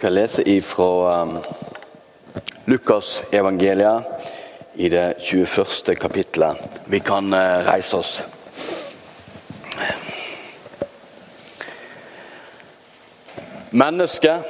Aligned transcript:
skal 0.00 0.14
lese 0.16 0.42
ifra 0.48 1.22
um, 1.22 1.34
Lukas 2.64 3.22
evangeliet 3.32 4.02
i 4.74 4.88
det 4.88 5.14
21. 5.20 5.94
kapittelet. 6.00 6.56
Vi 6.84 7.00
kan 7.04 7.28
uh, 7.34 7.60
reise 7.66 7.96
oss. 7.96 8.22
Mennesket 13.70 14.40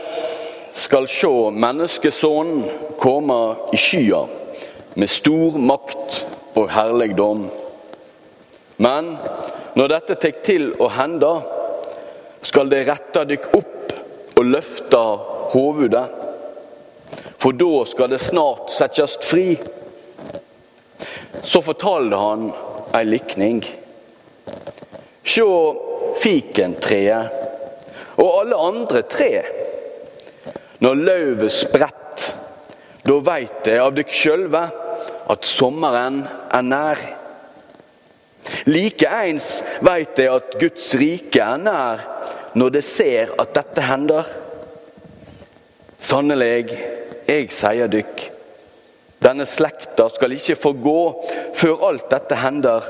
skal 0.72 1.08
se 1.10 1.32
menneskesonen 1.50 2.62
komme 3.02 3.40
i 3.74 3.80
skya 3.88 4.22
med 4.94 5.10
stor 5.10 5.58
makt 5.58 6.20
og 6.54 6.70
herligdom. 6.70 7.42
Men 8.78 9.16
når 9.74 9.96
dette 9.96 10.20
tek 10.28 10.46
til 10.46 10.70
å 10.78 10.92
hende, 10.94 11.34
skal 12.46 12.70
det 12.70 12.84
rette 12.86 13.26
dykk 13.34 13.50
opp 13.58 13.98
og 14.38 14.54
løfte 14.54 15.04
hovudet. 15.52 16.08
For 17.40 17.56
da 17.56 17.84
skal 17.88 18.10
det 18.12 18.20
snart 18.22 18.70
settes 18.74 19.16
fri. 19.24 19.54
Så 21.42 21.62
fortalte 21.64 22.16
han 22.20 22.50
ei 22.96 23.04
likning. 23.06 23.62
Sjå 25.24 25.50
fikentreet 26.20 27.38
og 28.20 28.28
alle 28.42 28.58
andre 28.60 29.02
tre. 29.08 29.32
Når 30.80 31.00
løvet 31.06 31.52
spredt, 31.52 32.26
da 33.04 33.16
veit 33.24 33.64
de 33.64 33.78
av 33.80 33.94
dykk 33.96 34.12
sjølve 34.16 34.62
at 35.32 35.48
sommeren 35.48 36.22
er 36.52 36.64
nær. 36.66 37.00
Likeeins 38.68 39.48
veit 39.84 40.14
de 40.16 40.28
at 40.32 40.56
Guds 40.60 40.92
rike 41.00 41.40
er 41.44 41.60
nær 41.60 42.04
når 42.58 42.76
de 42.76 42.82
ser 42.84 43.34
at 43.40 43.52
dette 43.56 43.84
hender. 43.84 44.26
Sannelig, 46.00 46.72
jeg 47.28 47.50
sier 47.52 47.90
dykk, 47.92 48.22
denne 49.20 49.44
slekta 49.44 50.06
skal 50.14 50.32
ikke 50.32 50.56
få 50.56 50.72
gå 50.80 51.00
før 51.58 51.84
alt 51.90 52.06
dette 52.08 52.38
hender. 52.40 52.86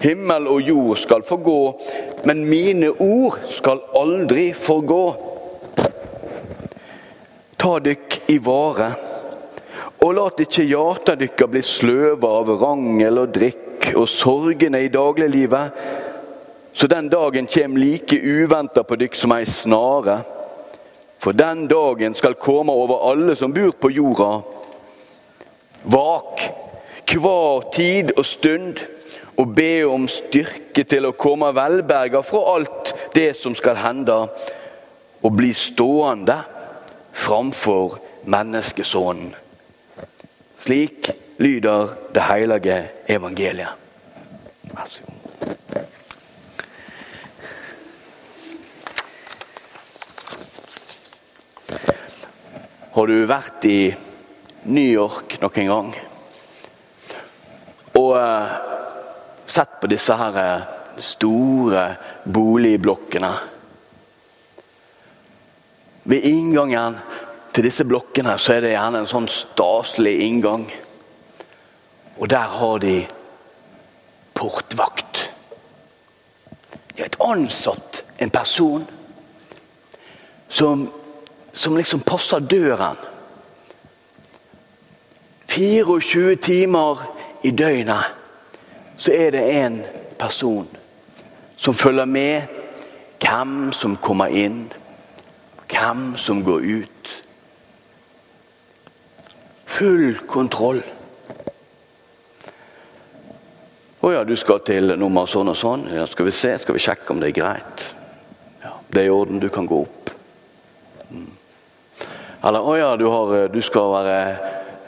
Himmel 0.00 0.48
og 0.50 0.64
jord 0.66 0.98
skal 0.98 1.22
få 1.26 1.38
gå, 1.44 1.60
men 2.26 2.42
mine 2.50 2.90
ord 3.04 3.38
skal 3.54 3.82
aldri 3.96 4.50
få 4.58 4.80
gå. 4.88 5.04
Ta 7.60 7.76
dykk 7.84 8.18
i 8.32 8.38
vare, 8.42 8.90
og 10.00 10.14
lat 10.16 10.42
ikke 10.42 10.66
hjarta 10.66 11.14
bli 11.20 11.62
sløva 11.62 12.34
av 12.40 12.50
rangel 12.62 13.22
og 13.22 13.34
drikk 13.36 13.92
og 13.94 14.08
sorgene 14.10 14.80
i 14.82 14.90
dagliglivet, 14.92 15.78
så 16.72 16.86
den 16.90 17.10
dagen 17.12 17.46
kjem 17.50 17.76
like 17.76 18.16
uventa 18.16 18.82
på 18.82 18.98
dykk 18.98 19.18
som 19.18 19.34
ei 19.36 19.44
snare. 19.44 20.20
For 21.20 21.36
den 21.36 21.66
dagen 21.68 22.14
skal 22.16 22.38
komme 22.40 22.72
over 22.72 23.10
alle 23.10 23.36
som 23.36 23.52
bor 23.52 23.74
på 23.76 23.90
jorda. 23.92 24.30
Vak 25.84 26.46
hver 27.10 27.64
tid 27.74 28.12
og 28.16 28.24
stund 28.26 28.80
og 29.40 29.54
be 29.56 29.82
om 29.88 30.06
styrke 30.08 30.84
til 30.84 31.08
å 31.08 31.16
komme 31.16 31.50
velberga 31.56 32.22
fra 32.26 32.42
alt 32.54 32.92
det 33.16 33.32
som 33.40 33.56
skal 33.56 33.78
hende, 33.80 34.16
og 35.20 35.36
bli 35.36 35.50
stående 35.56 36.38
framfor 37.12 37.98
menneskesonen. 38.30 39.34
Slik 40.60 41.10
lyder 41.40 41.96
det 42.14 42.26
hellige 42.28 42.82
evangeliet. 43.08 43.88
Vær 44.70 44.86
så 44.88 45.04
god. 45.04 45.09
Har 52.90 53.06
du 53.06 53.20
vært 53.22 53.64
i 53.70 53.92
New 54.66 54.88
York 54.90 55.36
noen 55.38 55.68
gang? 55.68 55.90
Og 58.00 58.08
uh, 58.18 58.56
sett 59.46 59.76
på 59.78 59.90
disse 59.92 60.16
her 60.18 60.38
uh, 60.40 60.72
store 60.98 61.84
boligblokkene? 62.26 63.30
Ved 66.10 66.28
inngangen 66.32 66.98
til 67.54 67.68
disse 67.68 67.86
blokkene 67.86 68.34
så 68.42 68.56
er 68.56 68.66
det 68.66 68.74
gjerne 68.74 69.04
en 69.04 69.10
sånn 69.14 69.30
staselig 69.30 70.16
inngang. 70.26 70.66
Og 72.18 72.26
der 72.34 72.58
har 72.58 72.82
de 72.82 72.96
portvakt. 74.34 75.28
De 76.96 77.06
har 77.06 77.22
ansatt 77.30 78.02
en 78.18 78.34
person 78.34 78.82
som 80.50 80.88
som 81.52 81.76
liksom 81.76 82.00
passer 82.00 82.40
døren. 82.40 82.96
24 85.50 86.36
timer 86.36 87.02
i 87.42 87.50
døgnet 87.50 88.18
så 89.00 89.12
er 89.16 89.32
det 89.34 89.42
en 89.56 89.80
person 90.18 90.68
som 91.56 91.74
følger 91.74 92.04
med 92.04 92.60
hvem 93.20 93.72
som 93.72 93.96
kommer 94.00 94.32
inn, 94.32 94.68
hvem 95.68 96.14
som 96.16 96.44
går 96.44 96.64
ut. 96.64 97.12
Full 99.66 100.18
kontroll. 100.28 100.82
Å 104.00 104.12
ja, 104.14 104.24
du 104.24 104.32
skal 104.40 104.62
til 104.64 104.94
nummer 104.96 105.28
sånn 105.28 105.52
og 105.52 105.58
sånn. 105.60 105.86
Ja, 105.92 106.06
skal 106.08 106.30
vi 106.30 106.32
se, 106.32 106.54
skal 106.62 106.76
vi 106.76 106.84
sjekke 106.84 107.12
om 107.12 107.20
det 107.20 107.34
er 107.34 107.40
greit? 107.40 107.86
Ja, 108.62 108.76
det 108.88 109.02
er 109.02 109.10
i 109.10 109.12
orden, 109.12 109.42
du 109.42 109.50
kan 109.52 109.68
gå 109.68 109.82
opp. 109.84 109.99
Eller 112.42 112.60
'Å 112.64 112.76
ja, 112.78 112.96
du, 112.96 113.06
har, 113.06 113.48
du 113.48 113.60
skal 113.62 113.90
være 113.92 114.20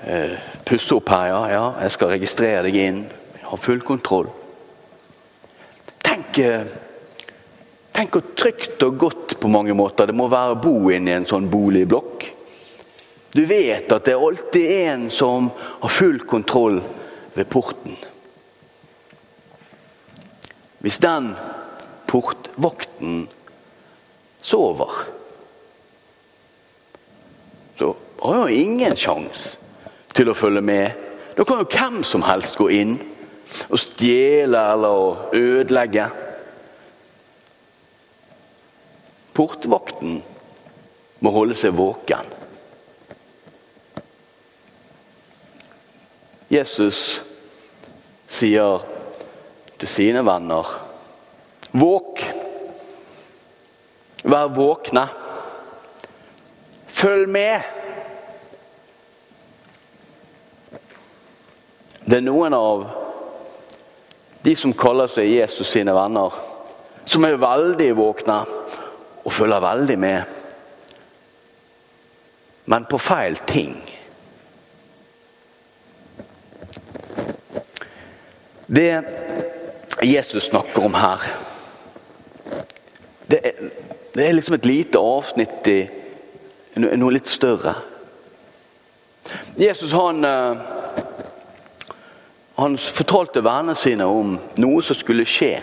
eh, 0.08 0.36
pusse 0.64 0.94
opp 0.96 1.10
her, 1.12 1.26
ja. 1.28 1.40
ja. 1.52 1.64
Jeg 1.84 1.96
skal 1.96 2.14
registrere 2.14 2.62
deg 2.64 2.78
inn. 2.80 3.02
Jeg 3.36 3.48
har 3.50 3.60
full 3.60 3.82
kontroll. 3.84 4.30
Tenk, 6.02 6.40
tenk 7.92 8.16
hvor 8.16 8.24
trygt 8.36 8.82
og 8.86 8.96
godt 9.00 9.36
på 9.40 9.50
mange 9.52 9.76
måter 9.76 10.08
det 10.08 10.16
må 10.16 10.30
være 10.32 10.56
å 10.56 10.62
bo 10.64 10.76
inn 10.92 11.08
i 11.08 11.16
en 11.16 11.28
sånn 11.28 11.50
boligblokk. 11.52 12.24
Du 13.32 13.44
vet 13.48 13.92
at 13.92 14.04
det 14.04 14.12
er 14.12 14.24
alltid 14.26 14.72
en 14.88 15.06
som 15.12 15.48
har 15.56 15.92
full 15.92 16.20
kontroll 16.28 16.80
ved 17.36 17.48
porten. 17.52 17.96
Hvis 20.82 20.98
den 21.00 21.30
portvakten 22.10 23.26
sover 24.42 25.04
så 27.78 27.94
har 28.22 28.42
jo 28.42 28.62
ingen 28.62 28.96
sjanse 28.96 29.56
til 30.14 30.30
å 30.30 30.36
følge 30.36 30.62
med. 30.64 30.98
Da 31.36 31.44
kan 31.48 31.62
jo 31.62 31.70
hvem 31.72 32.02
som 32.06 32.24
helst 32.26 32.58
gå 32.60 32.68
inn 32.72 32.96
og 33.68 33.80
stjele 33.80 34.60
eller 34.74 35.34
ødelegge. 35.36 36.06
Portvakten 39.32 40.20
må 41.24 41.32
holde 41.32 41.56
seg 41.56 41.74
våken. 41.76 42.28
Jesus 46.52 47.22
sier 48.28 48.82
til 49.80 49.88
sine 49.88 50.20
venner 50.26 50.68
Våk! 51.72 52.20
Vær 54.28 54.50
våkne! 54.52 55.06
Følg 57.02 57.28
med! 57.28 57.60
Det 62.06 62.20
er 62.20 62.22
noen 62.22 62.54
av 62.54 62.82
de 64.46 64.52
som 64.54 64.70
kaller 64.78 65.08
seg 65.10 65.32
Jesus 65.32 65.72
sine 65.74 65.90
venner, 65.96 66.36
som 67.02 67.26
er 67.26 67.40
veldig 67.42 67.88
våkne 67.98 68.36
og 69.18 69.34
følger 69.34 69.64
veldig 69.64 69.96
med. 69.98 70.36
Men 72.70 72.86
på 72.86 73.00
feil 73.02 73.40
ting. 73.50 73.74
Det 78.70 78.92
Jesus 80.06 80.46
snakker 80.52 80.86
om 80.86 80.94
her, 80.94 81.26
det 83.26 83.42
er, 83.42 83.58
det 84.14 84.28
er 84.28 84.38
liksom 84.38 84.54
et 84.60 84.70
lite 84.70 85.02
avsnitt 85.02 85.72
i 85.72 85.80
noe 86.80 87.12
litt 87.12 87.28
større. 87.28 87.74
Jesus 89.60 89.92
han, 89.92 90.24
han 92.56 92.78
fortalte 92.78 93.42
vennene 93.44 93.76
sine 93.78 94.08
om 94.08 94.36
noe 94.62 94.82
som 94.84 94.98
skulle 94.98 95.28
skje. 95.28 95.54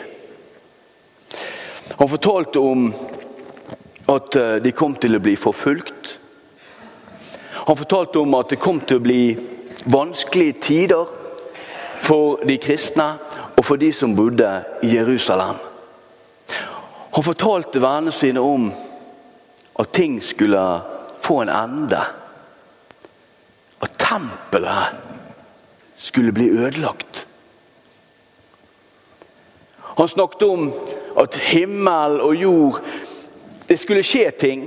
Han 2.00 2.11
fortalte 2.11 2.61
om 2.61 2.89
at 4.09 4.38
de 4.63 4.71
kom 4.73 4.95
til 5.01 5.17
å 5.17 5.23
bli 5.23 5.35
forfulgt. 5.38 6.13
Han 7.69 7.77
fortalte 7.77 8.21
om 8.21 8.38
at 8.39 8.53
det 8.53 8.61
kom 8.61 8.79
til 8.81 8.97
å 8.97 9.06
bli 9.06 9.23
vanskelige 9.85 10.61
tider 10.61 11.09
for 12.00 12.39
de 12.47 12.57
kristne 12.61 13.11
og 13.56 13.65
for 13.65 13.81
de 13.81 13.91
som 13.94 14.15
bodde 14.15 14.50
i 14.83 14.94
Jerusalem. 14.95 15.59
Han 17.11 17.25
fortalte 17.25 17.81
vennene 17.81 18.13
sine 18.15 18.41
om 18.41 18.69
at 19.79 19.94
ting 19.95 20.19
skulle 20.23 20.63
få 21.30 21.42
en 21.42 21.50
ende. 21.50 22.02
At 23.80 23.98
tempelet 24.02 24.98
skulle 25.98 26.31
bli 26.34 26.50
ødelagt. 26.50 27.28
Han 29.78 30.08
snakket 30.08 30.44
om 30.48 30.72
at 31.20 31.36
himmel 31.36 32.22
og 32.22 32.36
jord 32.36 32.81
Det 33.70 33.78
skulle 33.78 34.02
skje 34.02 34.31
ting. 34.34 34.64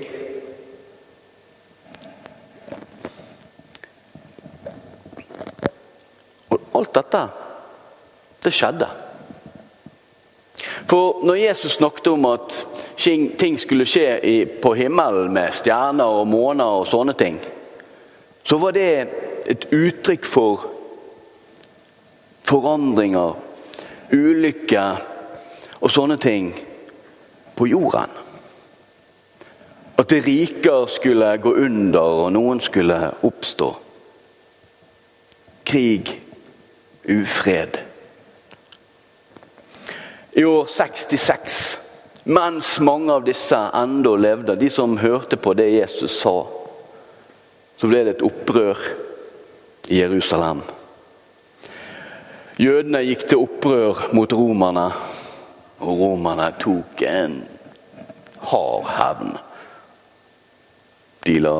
Og 6.54 6.60
alt 6.78 6.92
dette, 6.94 7.22
det 8.46 8.52
skjedde. 8.54 8.86
For 10.88 11.24
når 11.24 11.34
Jesus 11.34 11.72
snakket 11.72 12.06
om 12.06 12.26
at 12.26 12.66
ting 13.38 13.58
skulle 13.60 13.86
skje 13.88 14.46
på 14.62 14.74
himmelen 14.74 15.32
med 15.32 15.54
stjerner 15.56 16.20
og 16.20 16.28
måner 16.28 16.82
og 16.82 16.88
sånne 16.90 17.14
ting, 17.18 17.38
så 18.44 18.58
var 18.58 18.74
det 18.74 18.88
et 19.50 19.68
uttrykk 19.72 20.26
for 20.26 20.66
forandringer, 22.46 23.38
ulykker 24.12 25.06
og 25.80 25.90
sånne 25.90 26.18
ting 26.20 26.50
på 27.56 27.68
jorden. 27.70 28.10
At 29.98 30.10
det 30.10 30.24
riker 30.26 30.86
skulle 30.90 31.36
gå 31.38 31.54
under, 31.62 32.26
og 32.26 32.32
noen 32.34 32.60
skulle 32.64 32.98
oppstå. 33.22 33.68
Krig, 35.68 36.10
ufred. 37.06 37.78
I 40.42 40.44
år 40.44 40.66
66, 40.66 41.78
mens 42.24 42.80
mange 42.80 43.12
av 43.12 43.22
disse 43.22 43.58
enda 43.78 44.16
levde, 44.18 44.56
de 44.58 44.70
som 44.74 44.96
hørte 44.98 45.36
på 45.38 45.52
det 45.54 45.68
Jesus 45.70 46.16
sa, 46.18 46.32
så 47.78 47.90
ble 47.90 48.00
det 48.02 48.16
et 48.16 48.24
opprør 48.26 48.80
i 49.86 50.00
Jerusalem. 50.00 50.64
Jødene 52.58 53.04
gikk 53.06 53.22
til 53.30 53.42
opprør 53.44 54.00
mot 54.18 54.34
romerne, 54.34 54.88
og 55.78 56.00
romerne 56.00 56.48
tok 56.58 57.04
en 57.06 57.36
hard 58.50 58.88
hevn. 58.96 59.36
De 61.28 61.36
la, 61.44 61.54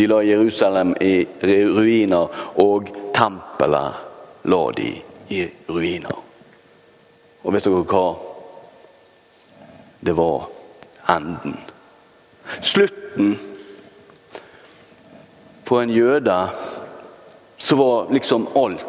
de 0.00 0.08
la 0.10 0.18
Jerusalem 0.26 0.96
i 1.06 1.12
ruiner, 1.44 2.42
og 2.66 2.90
tempelet 3.14 4.02
la 4.50 4.60
de 4.80 4.90
i 5.38 5.44
ruiner. 5.70 6.29
Og 7.44 7.54
vet 7.54 7.64
dere 7.64 7.84
hva? 7.88 8.06
Det 10.00 10.16
var 10.16 10.48
enden. 11.12 11.56
Slutten 12.60 13.34
på 15.64 15.78
en 15.80 15.92
jøde 15.94 16.36
så 17.60 17.76
var 17.76 18.12
liksom 18.12 18.48
alt 18.58 18.86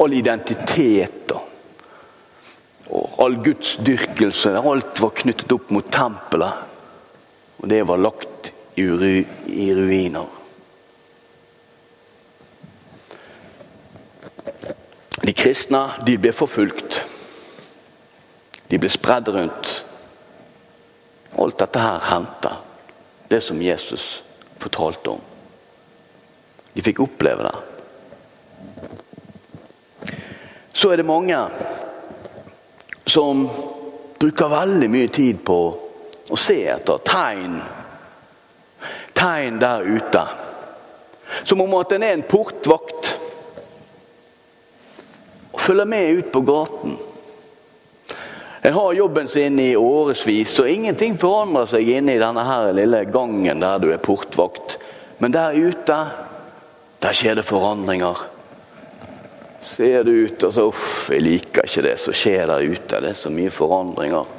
All 0.00 0.14
identitet 0.16 1.30
og, 1.30 3.10
all 3.22 3.36
gudsdyrkelse 3.44 4.54
Alt 4.58 5.00
var 5.04 5.12
knyttet 5.20 5.52
opp 5.52 5.68
mot 5.70 5.90
tempelet. 5.92 6.64
Og 7.60 7.68
det 7.70 7.82
var 7.86 8.00
lagt 8.00 8.50
i, 8.74 8.86
ru, 8.88 9.20
i 9.46 9.68
ruiner. 9.76 10.26
De 15.22 15.34
kristne 15.36 15.84
de 16.08 16.16
ble 16.18 16.32
forfulgt. 16.34 17.02
De 18.72 18.78
ble 18.80 18.88
spredd 18.88 19.28
rundt. 19.28 19.70
Alt 21.36 21.58
dette 21.60 21.80
her 21.82 21.98
hendte. 22.08 22.52
Det 23.28 23.40
som 23.44 23.60
Jesus 23.60 24.22
fortalte 24.56 25.12
om. 25.12 25.20
De 26.72 26.80
fikk 26.80 27.02
oppleve 27.04 27.44
det. 27.44 27.52
Så 30.72 30.88
er 30.88 31.02
det 31.02 31.04
mange 31.04 31.36
som 33.04 33.44
bruker 34.16 34.48
veldig 34.56 34.88
mye 34.88 35.12
tid 35.12 35.44
på 35.44 35.60
å 36.32 36.40
se 36.40 36.62
etter 36.72 37.04
tegn. 37.04 37.60
Tegn 39.12 39.60
der 39.60 39.84
ute. 39.84 40.26
Som 41.44 41.60
om 41.60 41.76
at 41.76 41.92
en 41.92 42.08
er 42.08 42.16
en 42.16 42.24
portvakt. 42.24 43.16
Og 45.52 45.60
følger 45.60 45.92
med 45.92 46.22
ut 46.22 46.32
på 46.32 46.48
gaten. 46.48 47.02
En 48.64 48.74
har 48.74 48.92
jobben 48.92 49.28
sin 49.28 49.58
i 49.58 49.76
årevis, 49.76 50.52
og 50.62 50.68
ingenting 50.70 51.16
forandrer 51.18 51.66
seg 51.66 51.88
inne 51.96 52.14
i 52.14 52.20
denne 52.20 52.44
her 52.46 52.68
lille 52.76 53.00
gangen 53.10 53.58
der 53.58 53.80
du 53.82 53.88
er 53.90 53.98
portvakt. 53.98 54.76
Men 55.18 55.34
der 55.34 55.56
ute, 55.58 55.96
der 57.02 57.16
skjer 57.18 57.40
det 57.40 57.44
forandringer. 57.48 58.20
Ser 59.66 60.06
du 60.06 60.12
ut 60.12 60.46
og 60.46 60.54
så 60.54 60.68
Uff, 60.70 61.08
jeg 61.10 61.24
liker 61.24 61.66
ikke 61.66 61.82
det 61.88 61.96
som 62.04 62.14
skjer 62.14 62.46
der 62.52 62.62
ute. 62.62 63.00
Det 63.02 63.10
er 63.10 63.18
så 63.18 63.32
mye 63.34 63.50
forandringer. 63.50 64.30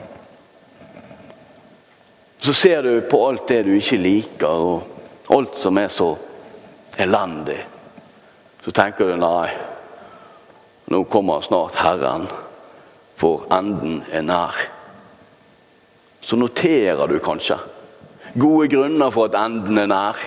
Så 2.39 2.55
ser 2.55 2.87
du 2.87 2.93
på 3.11 3.19
alt 3.27 3.45
det 3.51 3.59
du 3.67 3.73
ikke 3.75 3.99
liker, 3.99 4.63
og 4.71 5.35
alt 5.35 5.59
som 5.59 5.81
er 5.83 5.91
så 5.91 6.13
elendig. 6.95 7.59
Så 8.63 8.71
tenker 8.71 9.11
du 9.11 9.19
nei, 9.19 9.51
nå 10.95 11.03
kommer 11.11 11.43
snart 11.43 11.75
Herren 11.83 12.27
for 13.23 13.47
enden 13.55 14.01
er 14.11 14.25
nær. 14.27 14.57
Så 16.23 16.35
noterer 16.39 17.07
du 17.07 17.19
kanskje 17.23 17.55
gode 18.39 18.67
grunner 18.71 19.11
for 19.13 19.29
at 19.29 19.37
enden 19.39 19.79
er 19.79 19.91
nær. 19.91 20.23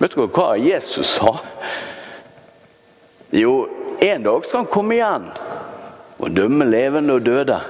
Vet 0.00 0.16
du 0.16 0.24
hva 0.24 0.54
Jesus 0.58 1.18
sa? 1.18 1.34
Jo, 3.34 3.52
en 4.00 4.24
dag 4.24 4.46
skal 4.46 4.62
han 4.62 4.72
komme 4.72 4.96
igjen 4.96 5.28
og 6.14 6.32
dømme 6.32 6.66
levende 6.70 7.18
og 7.18 7.26
døde. 7.26 7.60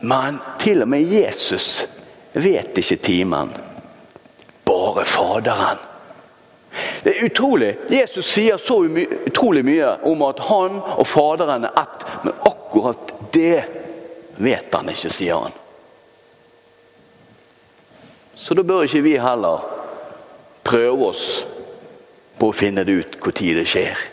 Men 0.00 0.40
til 0.62 0.86
og 0.86 0.88
med 0.88 1.04
Jesus 1.04 1.84
vet 2.32 2.80
ikke 2.80 3.00
timen. 3.10 3.52
Bare 4.64 5.04
Faderen. 5.04 5.89
Det 7.02 7.16
er 7.16 7.24
utrolig. 7.24 7.76
Jesus 7.88 8.28
sier 8.28 8.58
så 8.60 8.82
utrolig 9.26 9.64
mye 9.64 9.94
om 10.08 10.22
at 10.26 10.42
han 10.50 10.80
og 10.80 11.06
Faderen 11.08 11.64
er 11.64 11.78
ett, 11.80 12.04
men 12.24 12.36
akkurat 12.44 13.14
det 13.32 13.62
vet 14.36 14.74
han 14.74 14.90
ikke, 14.92 15.12
sier 15.12 15.46
han. 15.46 15.56
Så 18.36 18.56
da 18.56 18.64
bør 18.64 18.84
ikke 18.84 19.04
vi 19.04 19.16
heller 19.20 19.64
prøve 20.64 21.08
oss 21.08 21.24
på 22.40 22.50
å 22.50 22.56
finne 22.56 22.84
det 22.84 22.98
ut 23.00 23.18
når 23.20 23.36
det 23.60 23.66
skjer. 23.68 24.04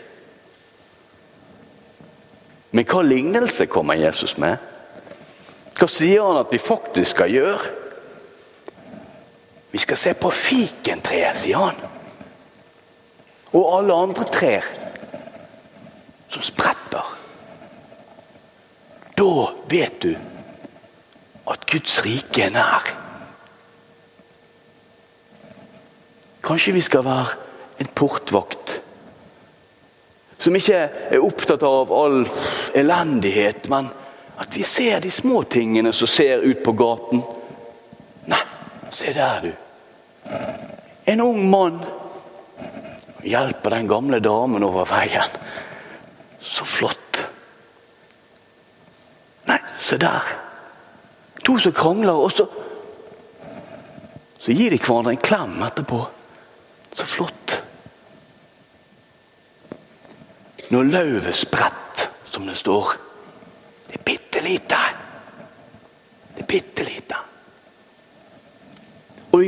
Men 2.70 2.88
hva 2.88 3.04
lignelse 3.04 3.68
kommer 3.72 4.00
Jesus 4.00 4.36
med? 4.40 4.56
Hva 5.78 5.88
sier 5.88 6.24
han 6.24 6.40
at 6.40 6.52
vi 6.52 6.60
faktisk 6.60 7.16
skal 7.16 7.32
gjøre? 7.32 7.76
Vi 9.72 9.80
skal 9.80 10.00
se 10.00 10.12
på 10.16 10.32
fikentreet, 10.32 11.36
sier 11.36 11.68
han 11.68 11.97
og 13.52 13.78
alle 13.78 13.94
andre 13.94 14.24
trær 14.32 14.66
som 16.28 16.44
spretter. 16.44 17.14
Da 19.18 19.30
vet 19.70 20.02
du 20.02 20.12
at 21.48 21.64
Guds 21.70 22.00
rike 22.04 22.44
er 22.44 22.52
nær. 22.54 22.90
Kanskje 26.44 26.76
vi 26.76 26.84
skal 26.84 27.04
være 27.04 27.38
en 27.80 27.90
portvakt 27.96 28.78
som 30.38 30.54
ikke 30.54 30.76
er 31.10 31.24
opptatt 31.24 31.64
av 31.66 31.90
all 31.90 32.20
elendighet, 32.78 33.66
men 33.72 33.88
at 34.38 34.54
vi 34.54 34.62
ser 34.62 35.00
de 35.02 35.10
små 35.10 35.42
tingene 35.50 35.90
som 35.92 36.06
ser 36.06 36.44
ut 36.46 36.60
på 36.62 36.76
gaten. 36.78 37.24
Nei, 38.30 38.44
se 38.94 39.10
der, 39.16 39.48
du. 39.48 40.36
En 41.10 41.24
ung 41.24 41.42
mann 41.50 41.80
hjelper 43.28 43.74
den 43.76 43.88
gamle 43.88 44.20
damen 44.24 44.64
over 44.66 44.88
veien. 44.88 45.36
Så 46.40 46.64
flott. 46.64 47.22
Nei, 49.48 49.58
se 49.84 49.98
der. 50.00 50.24
To 51.44 51.58
som 51.58 51.72
krangler, 51.72 52.12
og 52.12 52.32
så 52.32 52.48
Så 54.38 54.52
gir 54.54 54.70
de 54.70 54.78
hverandre 54.78 55.10
en 55.10 55.18
klem 55.18 55.62
etterpå. 55.66 55.96
Så 56.94 57.04
flott. 57.10 57.56
Når 60.70 60.82
løvet 60.92 61.34
spredt, 61.34 62.04
som 62.30 62.46
det 62.46 62.54
står 62.56 62.92
Det 63.88 63.98
er 63.98 64.04
bitte 64.04 64.40
lite. 64.44 64.78
Det 66.36 66.44
er 66.44 66.46
bitte 66.46 66.84
lite. 66.84 67.16
Og 69.32 69.44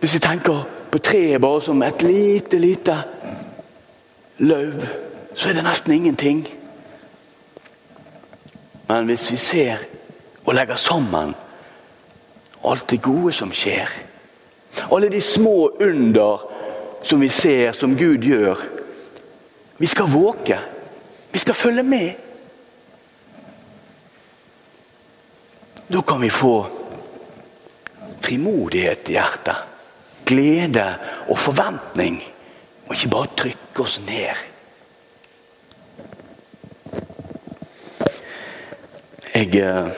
hvis 0.00 0.14
vi 0.14 0.18
tenker 0.18 0.64
på 0.92 0.98
treet 0.98 1.40
bare 1.40 1.62
som 1.64 1.82
et 1.82 2.02
lite, 2.04 2.58
lite 2.60 2.96
løv, 4.44 4.82
så 5.34 5.48
er 5.48 5.56
det 5.56 5.64
nesten 5.64 5.92
ingenting. 5.92 6.42
Men 8.88 9.08
hvis 9.08 9.30
vi 9.32 9.38
ser 9.40 9.86
og 10.44 10.54
legger 10.54 10.76
sammen 10.76 11.32
alt 12.64 12.90
det 12.90 13.00
gode 13.02 13.32
som 13.32 13.52
skjer. 13.56 13.88
Alle 14.92 15.08
de 15.08 15.20
små 15.20 15.72
under 15.80 16.44
som 17.02 17.20
vi 17.20 17.28
ser, 17.28 17.72
som 17.72 17.96
Gud 17.96 18.22
gjør. 18.22 18.58
Vi 19.78 19.86
skal 19.86 20.12
våke. 20.12 20.58
Vi 21.32 21.38
skal 21.38 21.54
følge 21.54 21.82
med. 21.82 22.12
Da 25.88 26.00
kan 26.00 26.20
vi 26.22 26.30
få 26.30 26.54
frimodighet 28.20 29.08
i 29.08 29.16
hjertet. 29.16 29.71
Glede 30.32 30.94
og 31.28 31.38
forventning. 31.38 32.22
Og 32.86 32.94
ikke 32.94 33.08
bare 33.08 33.26
trykke 33.36 33.84
oss 33.84 34.00
ned. 34.06 34.40
Jeg 39.34 39.54
eh, 39.60 39.88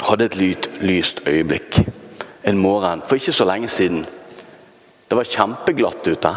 hadde 0.00 0.24
et 0.24 0.36
lyst 0.80 1.20
øyeblikk 1.26 1.80
en 2.44 2.58
morgen 2.58 3.02
for 3.06 3.14
ikke 3.14 3.32
så 3.32 3.44
lenge 3.44 3.68
siden. 3.68 4.06
Det 5.10 5.16
var 5.16 5.24
kjempeglatt 5.24 6.06
ute. 6.06 6.34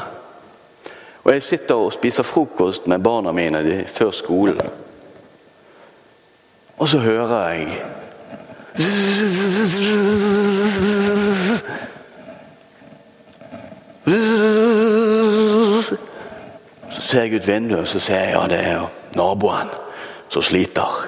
Og 1.24 1.34
Jeg 1.34 1.44
sitter 1.44 1.76
og 1.76 1.94
spiser 1.94 2.24
frokost 2.24 2.88
med 2.88 3.00
barna 3.00 3.32
mine 3.32 3.86
før 3.88 4.12
skolen. 4.12 4.60
Og 6.78 6.88
så 6.88 6.98
hører 6.98 7.50
jeg 7.50 7.68
Så 16.94 17.02
ser 17.02 17.26
jeg 17.26 17.42
ut 17.42 17.48
vinduet 17.48 17.90
så 17.90 18.00
ser 18.00 18.28
jeg 18.28 18.36
ja, 18.36 18.44
det 18.50 18.60
er 18.62 18.86
naboen 19.18 19.72
som 20.30 20.46
sliter. 20.46 21.04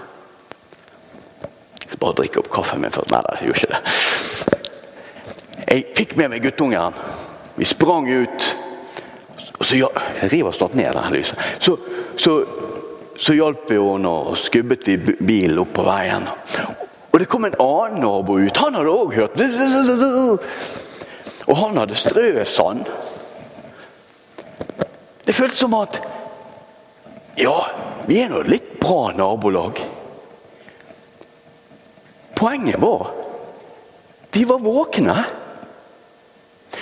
Jeg 1.82 1.89
skal 1.92 2.01
bare 2.01 2.18
drikke 2.20 2.42
opp 2.42 2.51
kaffen 2.54 2.82
min 2.82 2.94
først. 2.94 3.12
Nei, 3.13 3.22
jeg 3.39 3.50
gjorde 3.50 3.62
ikke 3.62 3.74
det. 3.74 3.82
Jeg 5.65 5.86
fikk 5.98 6.15
med 6.18 6.32
meg 6.34 6.44
guttungen. 6.46 6.98
Vi 7.56 7.65
sprang 7.65 8.10
ut. 8.10 8.56
Og 9.60 9.65
så 9.65 9.77
Jeg 9.77 10.32
river 10.34 10.51
snart 10.51 10.75
ned 10.75 10.94
det 10.94 11.12
lyset. 11.13 11.39
Så, 11.60 11.77
så, 12.18 12.44
så 13.18 13.34
hjalp 13.34 13.70
vi 13.70 13.77
henne, 13.80 14.10
og 14.10 14.38
skubbet 14.38 14.88
vi 14.88 14.98
bilen 14.98 15.60
opp 15.63 15.74
på 15.77 15.86
veien. 15.88 16.27
Og 17.12 17.20
det 17.20 17.30
kom 17.32 17.46
en 17.46 17.56
annen 17.60 18.01
nabo 18.04 18.39
ut. 18.42 18.58
Han 18.58 18.75
hadde 18.75 18.92
òg 18.92 19.13
hørt. 19.15 19.39
Og 21.48 21.58
han 21.58 21.77
hadde 21.77 21.96
strøsand. 21.96 22.89
Det 25.25 25.34
føltes 25.34 25.60
som 25.60 25.74
at 25.77 26.01
Ja, 27.36 27.58
vi 28.08 28.22
er 28.24 28.29
nå 28.32 28.46
litt 28.48 28.77
bra 28.79 29.10
nabolag. 29.12 29.82
Poenget 32.36 32.79
var 32.79 33.12
vi 34.36 34.44
var 34.44 34.60
våkne. 34.60 35.25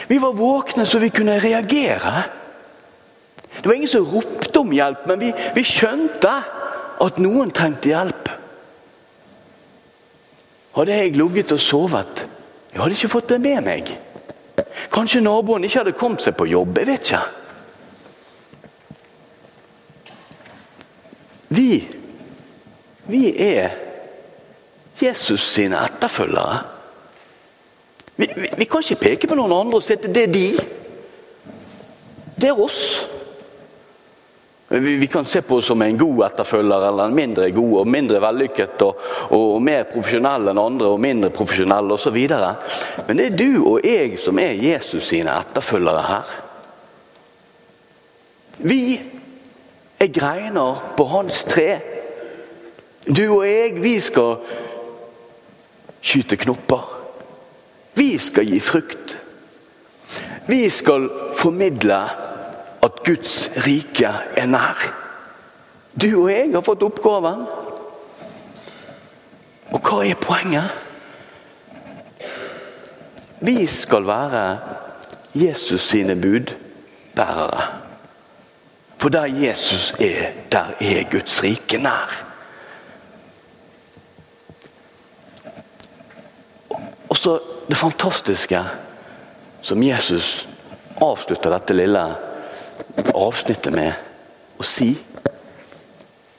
Vi 0.08 0.18
var 0.18 0.34
våkne 0.34 0.86
så 0.86 0.98
vi 0.98 1.10
kunne 1.10 1.40
reagere. 1.40 2.24
Det 3.62 3.68
var 3.68 3.76
ingen 3.76 3.88
som 3.88 4.06
ropte 4.06 4.60
om 4.60 4.72
hjelp, 4.74 5.06
men 5.06 5.20
vi, 5.20 5.30
vi 5.54 5.64
skjønte 5.64 6.32
at 7.06 7.20
noen 7.22 7.52
trengte 7.54 7.92
hjelp. 7.92 8.32
Hadde 10.74 10.98
jeg 10.98 11.14
ligget 11.14 11.54
og 11.54 11.62
sovet, 11.62 12.26
jeg 12.74 12.82
hadde 12.82 12.98
ikke 12.98 13.12
fått 13.14 13.30
det 13.36 13.40
med 13.44 13.62
meg. 13.68 13.94
Kanskje 14.94 15.22
naboen 15.22 15.70
ikke 15.70 15.84
hadde 15.84 15.98
kommet 15.98 16.26
seg 16.26 16.34
på 16.40 16.50
jobb. 16.50 16.82
Jeg 16.82 16.90
vet 16.90 17.06
ikke. 17.06 17.22
Vi, 21.54 21.88
vi 23.06 23.24
er 23.52 23.76
Jesus 25.00 25.44
sine 25.54 25.84
etterfølgere. 25.86 26.60
Vi, 28.16 28.30
vi, 28.36 28.50
vi, 28.58 28.66
kan 28.66 28.82
ikke 28.82 29.02
peke 29.04 29.30
på 29.30 29.38
noen 29.38 29.54
andre 29.54 29.78
og 29.78 29.86
si 29.86 29.94
at 29.98 30.08
det 30.14 30.24
er 30.28 30.34
de. 30.34 30.48
Det 32.42 32.50
er 32.50 32.62
oss. 32.62 32.82
Vi, 34.74 34.96
vi 34.98 35.10
kan 35.12 35.30
se 35.30 35.44
på 35.46 35.60
oss 35.60 35.70
som 35.70 35.82
en 35.86 35.98
god 35.98 36.26
etterfølger 36.32 36.88
eller 36.90 37.06
en 37.06 37.18
mindre 37.18 37.52
god 37.54 37.74
og 37.84 37.90
mindre 38.00 38.22
vellykket 38.24 38.86
og, 38.88 39.08
og 39.38 39.58
mer 39.62 39.86
profesjonell 39.94 40.50
enn 40.50 40.62
andre 40.62 40.94
og 40.96 41.02
mindre 41.02 41.30
profesjonell 41.34 41.94
osv. 41.94 42.22
Men 43.06 43.20
det 43.20 43.28
er 43.28 43.38
du 43.38 43.50
og 43.62 43.86
jeg 43.86 44.18
som 44.22 44.42
er 44.42 44.58
Jesus 44.58 45.06
sine 45.12 45.38
etterfølgere 45.44 46.08
her. 46.10 46.38
Vi 48.64 48.82
er 50.04 50.14
greiner 50.14 50.80
på 50.98 51.06
hans 51.12 51.44
tre. 51.50 51.80
Du 53.08 53.40
og 53.40 53.48
jeg, 53.48 53.78
vi 53.84 53.98
skal 54.04 54.38
skyte 56.04 56.38
knopper. 56.40 56.90
Vi 57.96 58.18
skal 58.18 58.48
gi 58.50 58.60
frukt. 58.64 59.18
Vi 60.48 60.70
skal 60.70 61.10
formidle 61.40 62.00
at 62.84 63.04
Guds 63.06 63.50
rike 63.68 64.12
er 64.36 64.48
nær. 64.50 64.80
Du 66.02 66.10
og 66.24 66.32
jeg 66.32 66.50
har 66.54 66.66
fått 66.66 66.84
oppgaven. 66.84 67.46
Og 69.74 69.80
hva 69.80 70.02
er 70.06 70.20
poenget? 70.20 70.74
Vi 73.44 73.66
skal 73.68 74.06
være 74.08 74.44
Jesus 75.36 75.90
sine 75.90 76.16
budbærere. 76.16 77.83
For 79.04 79.10
der 79.10 79.26
Jesus 79.26 79.94
er, 80.00 80.32
der 80.52 80.66
er 80.80 81.04
Guds 81.12 81.44
rike 81.44 81.78
nær. 81.78 82.12
Og 87.10 87.18
så 87.18 87.40
det 87.68 87.78
fantastiske 87.78 88.62
som 89.62 89.84
Jesus 89.84 90.48
avslutter 91.02 91.52
dette 91.52 91.76
lille 91.76 92.04
avsnittet 93.12 93.76
med 93.76 93.92
å 94.56 94.64
si, 94.64 94.88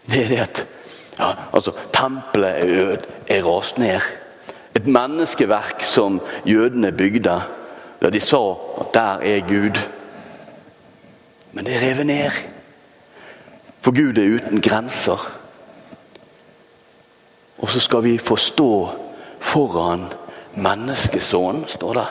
det 0.09 0.23
er 0.23 0.33
det 0.33 0.41
at 0.47 0.63
ja, 1.19 1.29
altså, 1.53 1.77
tempelet 1.93 2.65
er, 2.65 2.75
ød, 2.87 3.07
er 3.29 3.45
rast 3.45 3.77
ned. 3.77 4.09
Et 4.73 4.89
menneskeverk 4.89 5.85
som 5.85 6.17
jødene 6.49 6.97
bygde, 6.97 7.37
da 8.01 8.17
de 8.17 8.25
sa 8.25 8.43
at 8.81 8.97
der 8.97 9.29
er 9.37 9.47
Gud. 9.53 9.85
Men 11.53 11.69
det 11.69 11.77
er 11.77 11.89
revet 11.91 12.13
ned. 12.15 12.45
For 13.85 13.93
Gud 13.93 14.17
er 14.19 14.39
uten 14.39 14.63
grenser. 14.65 15.21
Og 17.59 17.69
så 17.69 17.81
skal 17.81 18.05
vi 18.05 18.19
få 18.19 18.37
stå 18.41 18.71
foran 19.45 20.07
menneskesonen, 20.57 21.67
står 21.69 21.93
det. 21.95 22.07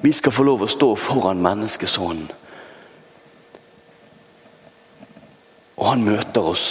Vi 0.00 0.12
skal 0.12 0.32
få 0.32 0.46
lov 0.48 0.64
å 0.64 0.70
stå 0.72 0.88
foran 0.96 1.42
menneskesonen. 1.44 2.24
Og 5.76 5.86
han 5.90 6.04
møter 6.06 6.48
oss 6.54 6.66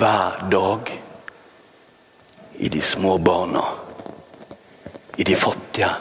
hver 0.00 0.40
dag 0.48 0.92
i 2.64 2.68
de 2.72 2.80
små 2.80 3.18
barna, 3.18 3.64
i 5.20 5.24
de 5.24 5.36
fattige, 5.36 5.92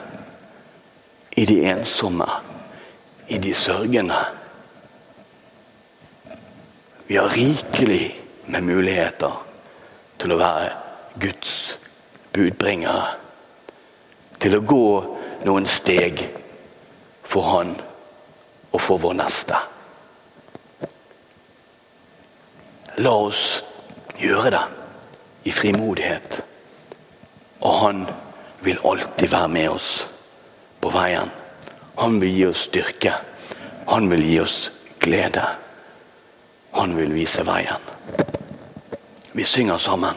i 1.35 1.45
de 1.45 1.63
ensomme, 1.75 2.27
i 3.27 3.37
de 3.37 3.55
sørgende. 3.55 4.38
Vi 7.09 7.17
har 7.17 7.29
rikelig 7.29 8.21
med 8.45 8.63
muligheter 8.63 9.37
til 10.21 10.29
å 10.29 10.35
være 10.37 10.65
Guds 11.17 11.53
budbringere. 12.35 13.15
Til 14.37 14.53
å 14.53 14.59
gå 14.61 14.89
noen 15.47 15.65
steg 15.65 16.21
for 17.25 17.47
Han 17.49 17.71
og 18.69 18.77
for 18.77 19.01
vår 19.01 19.15
neste. 19.17 19.57
La 23.01 23.13
oss 23.23 23.41
gjøre 24.21 24.51
det 24.53 24.61
i 25.49 25.53
frimodighet. 25.55 26.37
Og 27.65 27.79
han 27.87 28.03
vil 28.61 28.83
alltid 28.85 29.33
være 29.33 29.49
med 29.55 29.71
oss 29.71 29.87
på 30.77 30.93
veien. 30.93 31.33
Han 32.03 32.21
vil 32.21 32.37
gi 32.37 32.45
oss 32.51 32.67
styrke. 32.69 33.15
Han 33.89 34.11
vil 34.13 34.23
gi 34.27 34.37
oss 34.45 34.59
glede. 35.01 35.47
Han 36.71 36.97
vil 36.97 37.13
vise 37.13 37.45
veien. 37.45 37.89
Vi 39.33 39.43
synger 39.43 39.77
sammen. 39.77 40.15